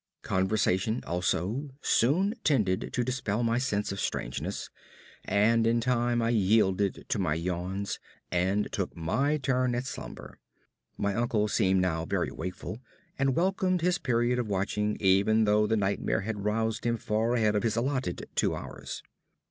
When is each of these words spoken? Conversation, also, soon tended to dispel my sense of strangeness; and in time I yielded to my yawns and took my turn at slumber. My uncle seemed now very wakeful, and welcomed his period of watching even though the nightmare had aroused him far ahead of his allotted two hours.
Conversation, 0.23 1.03
also, 1.05 1.69
soon 1.83 2.33
tended 2.43 2.89
to 2.91 3.03
dispel 3.03 3.43
my 3.43 3.59
sense 3.59 3.91
of 3.91 3.99
strangeness; 3.99 4.71
and 5.25 5.67
in 5.67 5.79
time 5.79 6.23
I 6.23 6.29
yielded 6.29 7.05
to 7.09 7.19
my 7.19 7.35
yawns 7.35 7.99
and 8.31 8.67
took 8.71 8.97
my 8.97 9.37
turn 9.37 9.75
at 9.75 9.85
slumber. 9.85 10.39
My 10.97 11.13
uncle 11.13 11.47
seemed 11.47 11.81
now 11.81 12.05
very 12.05 12.31
wakeful, 12.31 12.81
and 13.19 13.35
welcomed 13.35 13.81
his 13.81 13.99
period 13.99 14.39
of 14.39 14.47
watching 14.49 14.97
even 14.99 15.43
though 15.43 15.67
the 15.67 15.77
nightmare 15.77 16.21
had 16.21 16.37
aroused 16.37 16.83
him 16.83 16.97
far 16.97 17.35
ahead 17.35 17.55
of 17.55 17.61
his 17.61 17.75
allotted 17.75 18.27
two 18.33 18.55
hours. 18.55 19.03